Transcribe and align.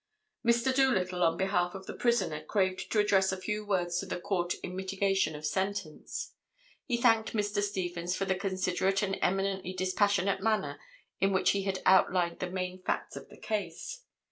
"Mr. 0.43 0.73
Doolittle, 0.73 1.21
on 1.21 1.37
behalf 1.37 1.75
of 1.75 1.85
the 1.85 1.93
prisoner, 1.93 2.43
craved 2.43 2.91
to 2.91 2.97
address 2.97 3.31
a 3.31 3.37
few 3.37 3.63
words 3.63 3.99
to 3.99 4.07
the 4.07 4.19
Court 4.19 4.55
in 4.63 4.75
mitigation 4.75 5.35
of 5.35 5.45
sentence. 5.45 6.33
He 6.87 6.97
thanked 6.97 7.33
Mr. 7.33 7.61
Stephens 7.61 8.15
for 8.15 8.25
the 8.25 8.33
considerate 8.33 9.03
and 9.03 9.19
eminently 9.21 9.73
dispassionate 9.73 10.41
manner 10.41 10.79
in 11.19 11.31
which 11.31 11.51
he 11.51 11.65
had 11.65 11.83
outlined 11.85 12.39
the 12.39 12.49
main 12.49 12.81
facts 12.81 13.15
of 13.15 13.29
the 13.29 13.37
case. 13.37 14.01